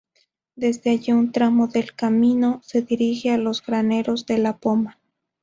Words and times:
Desde 0.55 0.89
allí 0.89 1.11
un 1.13 1.31
tramo 1.31 1.67
del 1.67 1.93
camino 1.93 2.59
se 2.63 2.81
dirige 2.81 3.29
a 3.29 3.37
los 3.37 3.63
Graneros 3.63 4.25
de 4.25 4.39
La 4.39 4.57
Poma. 4.57 4.97